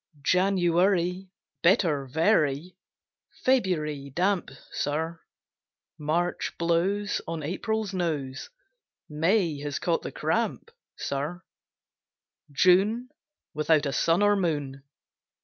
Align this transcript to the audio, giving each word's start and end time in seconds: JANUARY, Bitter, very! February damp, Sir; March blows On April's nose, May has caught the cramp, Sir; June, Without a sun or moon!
JANUARY, 0.23 1.29
Bitter, 1.61 2.07
very! 2.07 2.75
February 3.45 4.09
damp, 4.09 4.49
Sir; 4.71 5.19
March 5.99 6.57
blows 6.57 7.21
On 7.27 7.43
April's 7.43 7.93
nose, 7.93 8.49
May 9.07 9.59
has 9.59 9.77
caught 9.77 10.01
the 10.01 10.11
cramp, 10.11 10.71
Sir; 10.95 11.43
June, 12.51 13.09
Without 13.53 13.85
a 13.85 13.93
sun 13.93 14.23
or 14.23 14.35
moon! 14.35 14.81